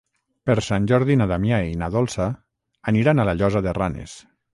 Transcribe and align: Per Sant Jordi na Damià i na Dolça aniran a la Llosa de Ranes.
Per 0.49 0.53
Sant 0.67 0.85
Jordi 0.91 1.17
na 1.19 1.27
Damià 1.31 1.59
i 1.73 1.75
na 1.81 1.89
Dolça 1.95 2.25
aniran 2.93 3.21
a 3.21 3.27
la 3.29 3.37
Llosa 3.43 3.63
de 3.67 3.75
Ranes. 3.81 4.17